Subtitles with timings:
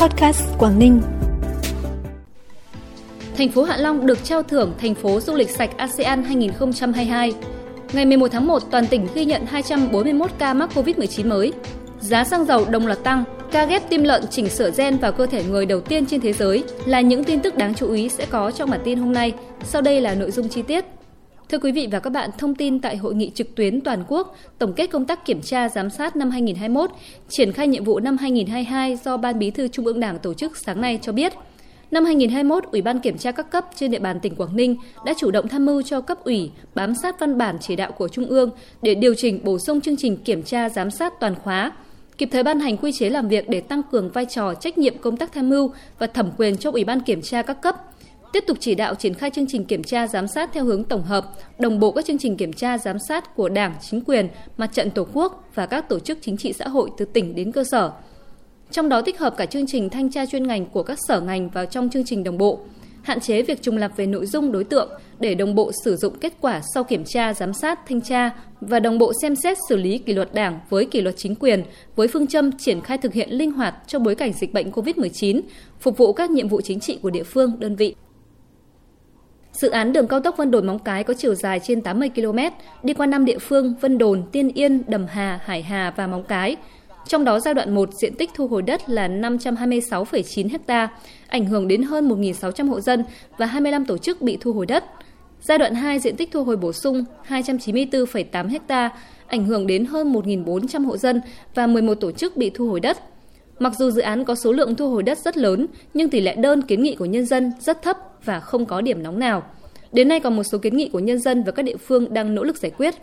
[0.00, 1.00] Podcast Quảng Ninh.
[3.36, 7.32] Thành phố Hạ Long được trao thưởng thành phố du lịch sạch ASEAN 2022.
[7.92, 11.52] Ngày 11 tháng 1, toàn tỉnh ghi nhận 241 ca mắc COVID-19 mới.
[12.00, 15.26] Giá xăng dầu đồng loạt tăng, ca ghép tim lợn chỉnh sửa gen vào cơ
[15.26, 18.26] thể người đầu tiên trên thế giới là những tin tức đáng chú ý sẽ
[18.30, 19.32] có trong bản tin hôm nay.
[19.64, 20.84] Sau đây là nội dung chi tiết.
[21.48, 24.36] Thưa quý vị và các bạn, thông tin tại hội nghị trực tuyến toàn quốc
[24.58, 26.90] tổng kết công tác kiểm tra giám sát năm 2021,
[27.28, 30.56] triển khai nhiệm vụ năm 2022 do Ban Bí thư Trung ương Đảng tổ chức
[30.56, 31.32] sáng nay cho biết.
[31.90, 35.14] Năm 2021, Ủy ban kiểm tra các cấp trên địa bàn tỉnh Quảng Ninh đã
[35.18, 38.26] chủ động tham mưu cho cấp ủy bám sát văn bản chỉ đạo của Trung
[38.26, 38.50] ương
[38.82, 41.72] để điều chỉnh bổ sung chương trình kiểm tra giám sát toàn khóa,
[42.18, 44.98] kịp thời ban hành quy chế làm việc để tăng cường vai trò trách nhiệm
[44.98, 47.76] công tác tham mưu và thẩm quyền cho Ủy ban kiểm tra các cấp,
[48.32, 51.02] tiếp tục chỉ đạo triển khai chương trình kiểm tra giám sát theo hướng tổng
[51.02, 51.24] hợp,
[51.58, 54.90] đồng bộ các chương trình kiểm tra giám sát của Đảng, chính quyền, Mặt trận
[54.90, 57.92] Tổ quốc và các tổ chức chính trị xã hội từ tỉnh đến cơ sở.
[58.70, 61.48] Trong đó tích hợp cả chương trình thanh tra chuyên ngành của các sở ngành
[61.48, 62.60] vào trong chương trình đồng bộ,
[63.02, 64.90] hạn chế việc trùng lập về nội dung đối tượng
[65.20, 68.80] để đồng bộ sử dụng kết quả sau kiểm tra, giám sát, thanh tra và
[68.80, 71.64] đồng bộ xem xét xử lý kỷ luật đảng với kỷ luật chính quyền
[71.96, 75.40] với phương châm triển khai thực hiện linh hoạt trong bối cảnh dịch bệnh COVID-19,
[75.80, 77.94] phục vụ các nhiệm vụ chính trị của địa phương, đơn vị.
[79.60, 82.38] Dự án đường cao tốc Vân Đồn Móng Cái có chiều dài trên 80 km,
[82.82, 86.24] đi qua năm địa phương Vân Đồn, Tiên Yên, Đầm Hà, Hải Hà và Móng
[86.28, 86.56] Cái.
[87.06, 90.88] Trong đó giai đoạn 1 diện tích thu hồi đất là 526,9 ha,
[91.28, 93.04] ảnh hưởng đến hơn 1.600 hộ dân
[93.38, 94.84] và 25 tổ chức bị thu hồi đất.
[95.40, 98.90] Giai đoạn 2 diện tích thu hồi bổ sung 294,8 ha,
[99.26, 101.20] ảnh hưởng đến hơn 1.400 hộ dân
[101.54, 102.98] và 11 tổ chức bị thu hồi đất.
[103.58, 106.34] Mặc dù dự án có số lượng thu hồi đất rất lớn, nhưng tỷ lệ
[106.34, 109.42] đơn kiến nghị của nhân dân rất thấp và không có điểm nóng nào.
[109.92, 112.34] Đến nay còn một số kiến nghị của nhân dân và các địa phương đang
[112.34, 112.94] nỗ lực giải quyết.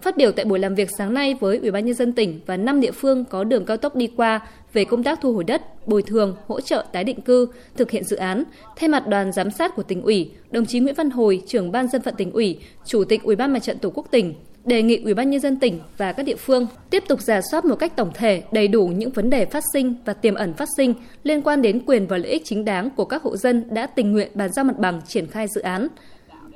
[0.00, 2.56] Phát biểu tại buổi làm việc sáng nay với Ủy ban nhân dân tỉnh và
[2.56, 4.40] 5 địa phương có đường cao tốc đi qua
[4.72, 8.04] về công tác thu hồi đất, bồi thường, hỗ trợ tái định cư, thực hiện
[8.04, 8.44] dự án,
[8.76, 11.88] thay mặt đoàn giám sát của tỉnh ủy, đồng chí Nguyễn Văn Hồi, trưởng ban
[11.88, 15.02] dân vận tỉnh ủy, chủ tịch Ủy ban Mặt trận Tổ quốc tỉnh đề nghị
[15.04, 17.96] Ủy ban nhân dân tỉnh và các địa phương tiếp tục giả soát một cách
[17.96, 21.42] tổng thể đầy đủ những vấn đề phát sinh và tiềm ẩn phát sinh liên
[21.42, 24.30] quan đến quyền và lợi ích chính đáng của các hộ dân đã tình nguyện
[24.34, 25.88] bàn giao mặt bằng triển khai dự án,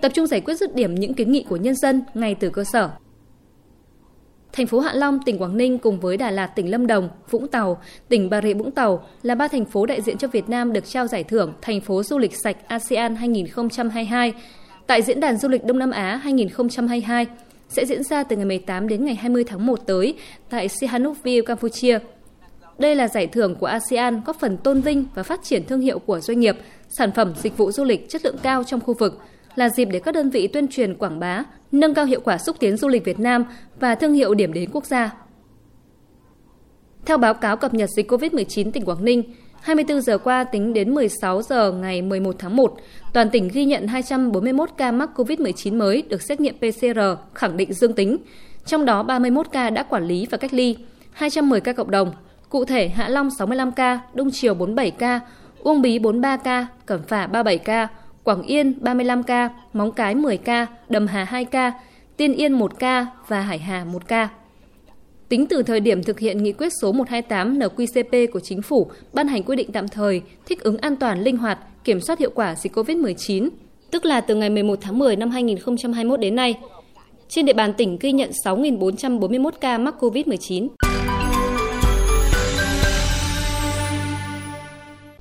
[0.03, 2.65] tập trung giải quyết dứt điểm những kiến nghị của nhân dân ngay từ cơ
[2.65, 2.91] sở.
[4.53, 7.49] Thành phố Hạ Long, tỉnh Quảng Ninh cùng với Đà Lạt, tỉnh Lâm Đồng, Vũng
[7.49, 10.73] Tàu, tỉnh Bà Rịa Vũng Tàu là ba thành phố đại diện cho Việt Nam
[10.73, 14.33] được trao giải thưởng Thành phố du lịch sạch ASEAN 2022
[14.87, 17.27] tại Diễn đàn Du lịch Đông Nam Á 2022
[17.69, 20.15] sẽ diễn ra từ ngày 18 đến ngày 20 tháng 1 tới
[20.51, 21.99] tại Sihanoukville, Campuchia.
[22.79, 25.99] Đây là giải thưởng của ASEAN góp phần tôn vinh và phát triển thương hiệu
[25.99, 26.57] của doanh nghiệp,
[26.89, 29.19] sản phẩm dịch vụ du lịch chất lượng cao trong khu vực,
[29.55, 32.57] là dịp để các đơn vị tuyên truyền quảng bá, nâng cao hiệu quả xúc
[32.61, 33.45] tiến du lịch Việt Nam
[33.81, 35.15] và thương hiệu điểm đến quốc gia.
[37.07, 39.23] Theo báo cáo cập nhật dịch COVID-19 tỉnh Quảng Ninh,
[39.61, 42.77] 24 giờ qua tính đến 16 giờ ngày 11 tháng 1,
[43.13, 47.01] toàn tỉnh ghi nhận 241 ca mắc COVID-19 mới được xét nghiệm PCR
[47.35, 48.17] khẳng định dương tính,
[48.67, 50.77] trong đó 31 ca đã quản lý và cách ly,
[51.13, 52.13] 210 ca cộng đồng.
[52.49, 55.21] Cụ thể, Hạ Long 65 ca, Đông Triều 47 ca,
[55.63, 57.89] Uông Bí 43 ca, Cẩm Phả 37 ca,
[58.25, 61.73] Quảng Yên 35 ca, Móng Cái 10 ca, Đầm Hà 2 ca,
[62.17, 64.29] Tiên Yên 1 ca và Hải Hà 1 ca.
[65.29, 69.29] Tính từ thời điểm thực hiện nghị quyết số 128 NQCP của Chính phủ ban
[69.29, 72.55] hành quy định tạm thời thích ứng an toàn linh hoạt, kiểm soát hiệu quả
[72.55, 73.49] dịch COVID-19,
[73.91, 76.55] tức là từ ngày 11 tháng 10 năm 2021 đến nay,
[77.29, 80.69] trên địa bàn tỉnh ghi nhận 6.441 ca mắc COVID-19.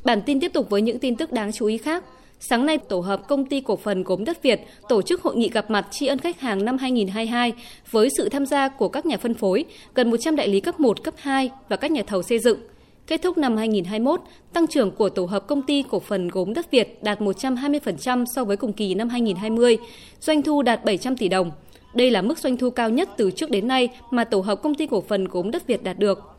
[0.04, 2.04] Bản tin tiếp tục với những tin tức đáng chú ý khác.
[2.40, 5.50] Sáng nay, tổ hợp công ty cổ phần gốm đất Việt tổ chức hội nghị
[5.50, 7.54] gặp mặt tri ân khách hàng năm 2022
[7.92, 9.66] với sự tham gia của các nhà phân phối,
[9.96, 12.60] gần 100 đại lý cấp 1, cấp 2 và các nhà thầu xây dựng.
[13.08, 14.22] Kết thúc năm 2021,
[14.54, 18.44] tăng trưởng của tổ hợp công ty cổ phần gốm đất Việt đạt 120% so
[18.44, 19.78] với cùng kỳ năm 2020,
[20.20, 21.52] doanh thu đạt 700 tỷ đồng.
[21.94, 24.76] Đây là mức doanh thu cao nhất từ trước đến nay mà tổ hợp công
[24.76, 26.37] ty cổ phần gốm đất Việt đạt được.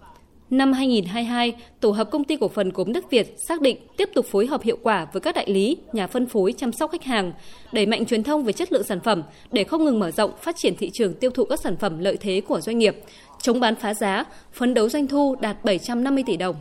[0.50, 4.26] Năm 2022, tổ hợp công ty cổ phần gốm Đức Việt xác định tiếp tục
[4.26, 7.32] phối hợp hiệu quả với các đại lý, nhà phân phối chăm sóc khách hàng,
[7.72, 9.22] đẩy mạnh truyền thông về chất lượng sản phẩm
[9.52, 12.16] để không ngừng mở rộng phát triển thị trường tiêu thụ các sản phẩm lợi
[12.20, 12.96] thế của doanh nghiệp,
[13.42, 16.56] chống bán phá giá, phấn đấu doanh thu đạt 750 tỷ đồng.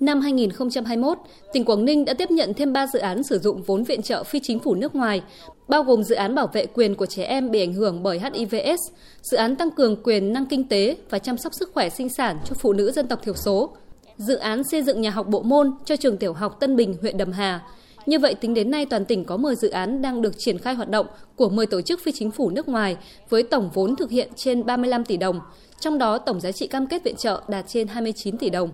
[0.00, 1.18] Năm 2021,
[1.52, 4.24] tỉnh Quảng Ninh đã tiếp nhận thêm 3 dự án sử dụng vốn viện trợ
[4.24, 5.22] phi chính phủ nước ngoài,
[5.68, 8.80] bao gồm dự án bảo vệ quyền của trẻ em bị ảnh hưởng bởi HIVS,
[9.22, 12.38] dự án tăng cường quyền năng kinh tế và chăm sóc sức khỏe sinh sản
[12.44, 13.76] cho phụ nữ dân tộc thiểu số,
[14.16, 17.16] dự án xây dựng nhà học bộ môn cho trường tiểu học Tân Bình, huyện
[17.16, 17.60] Đầm Hà.
[18.06, 20.74] Như vậy, tính đến nay toàn tỉnh có 10 dự án đang được triển khai
[20.74, 21.06] hoạt động
[21.36, 22.96] của 10 tổ chức phi chính phủ nước ngoài
[23.28, 25.40] với tổng vốn thực hiện trên 35 tỷ đồng,
[25.80, 28.70] trong đó tổng giá trị cam kết viện trợ đạt trên 29 tỷ đồng.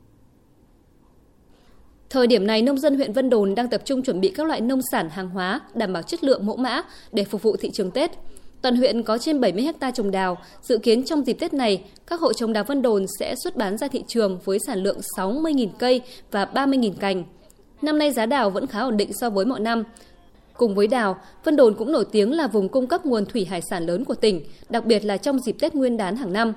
[2.11, 4.61] Thời điểm này, nông dân huyện Vân Đồn đang tập trung chuẩn bị các loại
[4.61, 7.91] nông sản hàng hóa đảm bảo chất lượng mẫu mã để phục vụ thị trường
[7.91, 8.11] Tết.
[8.63, 12.21] Toàn huyện có trên 70 ha trồng đào, dự kiến trong dịp Tết này, các
[12.21, 15.69] hộ trồng đào Vân Đồn sẽ xuất bán ra thị trường với sản lượng 60.000
[15.79, 17.25] cây và 30.000 cành.
[17.83, 19.85] Năm nay giá đào vẫn khá ổn định so với mọi năm.
[20.57, 23.61] Cùng với đào, Vân Đồn cũng nổi tiếng là vùng cung cấp nguồn thủy hải
[23.71, 26.53] sản lớn của tỉnh, đặc biệt là trong dịp Tết Nguyên đán hàng năm.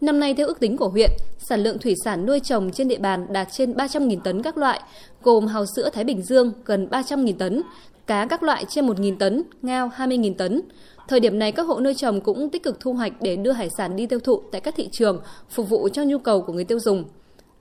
[0.00, 2.98] Năm nay theo ước tính của huyện, sản lượng thủy sản nuôi trồng trên địa
[2.98, 4.80] bàn đạt trên 300.000 tấn các loại,
[5.22, 7.62] gồm hào sữa Thái Bình Dương gần 300.000 tấn,
[8.06, 10.62] cá các loại trên 1.000 tấn, ngao 20.000 tấn.
[11.08, 13.70] Thời điểm này các hộ nuôi trồng cũng tích cực thu hoạch để đưa hải
[13.70, 15.20] sản đi tiêu thụ tại các thị trường,
[15.50, 17.04] phục vụ cho nhu cầu của người tiêu dùng.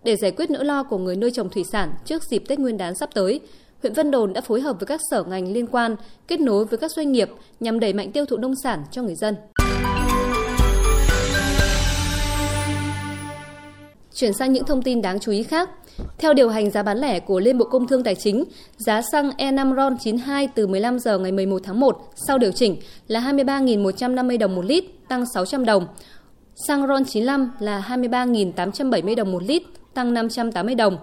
[0.03, 2.77] Để giải quyết nỗi lo của người nuôi trồng thủy sản trước dịp Tết Nguyên
[2.77, 3.39] đán sắp tới,
[3.81, 5.95] huyện Vân Đồn đã phối hợp với các sở ngành liên quan,
[6.27, 7.29] kết nối với các doanh nghiệp
[7.59, 9.35] nhằm đẩy mạnh tiêu thụ nông sản cho người dân.
[14.15, 15.69] Chuyển sang những thông tin đáng chú ý khác.
[16.17, 18.43] Theo điều hành giá bán lẻ của Liên Bộ Công Thương Tài chính,
[18.77, 22.77] giá xăng E5 RON 92 từ 15 giờ ngày 11 tháng 1 sau điều chỉnh
[23.07, 25.87] là 23.150 đồng một lít, tăng 600 đồng.
[26.67, 29.63] Xăng RON 95 là 23.870 đồng một lít,
[29.93, 30.97] tăng 580 đồng.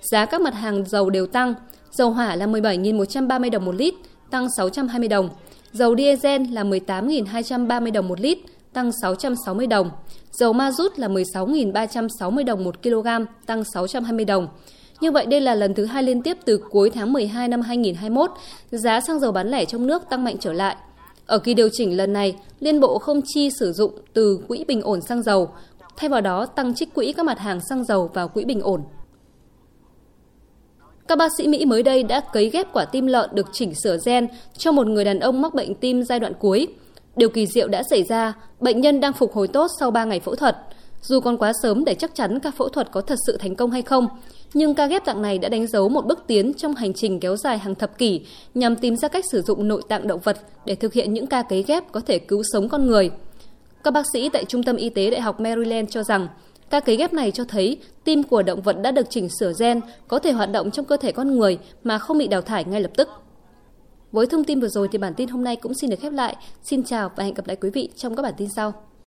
[0.00, 1.54] Giá các mặt hàng dầu đều tăng.
[1.90, 3.94] Dầu hỏa là 17.130 đồng một lít,
[4.30, 5.28] tăng 620 đồng.
[5.72, 8.38] Dầu diesel là 18.230 đồng một lít,
[8.76, 9.90] tăng 660 đồng.
[10.30, 13.06] Dầu ma rút là 16.360 đồng một kg,
[13.46, 14.48] tăng 620 đồng.
[15.00, 18.30] Như vậy đây là lần thứ hai liên tiếp từ cuối tháng 12 năm 2021,
[18.70, 20.76] giá xăng dầu bán lẻ trong nước tăng mạnh trở lại.
[21.26, 24.82] Ở kỳ điều chỉnh lần này, Liên Bộ không chi sử dụng từ quỹ bình
[24.82, 25.48] ổn xăng dầu,
[25.96, 28.82] thay vào đó tăng trích quỹ các mặt hàng xăng dầu vào quỹ bình ổn.
[31.08, 33.98] Các bác sĩ Mỹ mới đây đã cấy ghép quả tim lợn được chỉnh sửa
[34.06, 34.28] gen
[34.58, 36.68] cho một người đàn ông mắc bệnh tim giai đoạn cuối.
[37.16, 40.20] Điều kỳ diệu đã xảy ra, bệnh nhân đang phục hồi tốt sau 3 ngày
[40.20, 40.56] phẫu thuật.
[41.02, 43.70] Dù còn quá sớm để chắc chắn ca phẫu thuật có thật sự thành công
[43.70, 44.08] hay không,
[44.54, 47.36] nhưng ca ghép tạng này đã đánh dấu một bước tiến trong hành trình kéo
[47.36, 48.20] dài hàng thập kỷ
[48.54, 51.42] nhằm tìm ra cách sử dụng nội tạng động vật để thực hiện những ca
[51.42, 53.10] cấy ghép có thể cứu sống con người.
[53.84, 56.28] Các bác sĩ tại Trung tâm Y tế Đại học Maryland cho rằng,
[56.70, 59.80] ca cấy ghép này cho thấy tim của động vật đã được chỉnh sửa gen,
[60.08, 62.80] có thể hoạt động trong cơ thể con người mà không bị đào thải ngay
[62.80, 63.08] lập tức.
[64.12, 66.36] Với thông tin vừa rồi thì bản tin hôm nay cũng xin được khép lại.
[66.62, 68.72] Xin chào và hẹn gặp lại quý vị trong các bản tin sau.